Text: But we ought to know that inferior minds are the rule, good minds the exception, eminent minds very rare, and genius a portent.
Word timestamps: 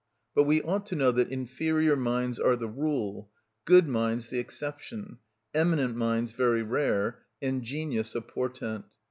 But 0.33 0.45
we 0.45 0.63
ought 0.63 0.87
to 0.87 0.95
know 0.95 1.11
that 1.11 1.29
inferior 1.29 1.95
minds 1.95 2.39
are 2.39 2.55
the 2.55 2.67
rule, 2.67 3.29
good 3.65 3.87
minds 3.87 4.29
the 4.29 4.39
exception, 4.39 5.19
eminent 5.53 5.95
minds 5.95 6.31
very 6.31 6.63
rare, 6.63 7.19
and 7.39 7.61
genius 7.61 8.15
a 8.15 8.21
portent. 8.21 8.85